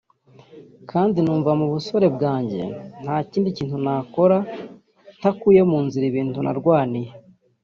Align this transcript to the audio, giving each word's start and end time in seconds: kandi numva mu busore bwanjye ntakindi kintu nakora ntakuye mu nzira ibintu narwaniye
kandi 0.91 1.17
numva 1.21 1.51
mu 1.59 1.65
busore 1.73 2.07
bwanjye 2.15 2.61
ntakindi 3.03 3.49
kintu 3.57 3.75
nakora 3.85 4.37
ntakuye 5.19 5.61
mu 5.71 5.79
nzira 5.85 6.05
ibintu 6.11 6.39
narwaniye 6.45 7.11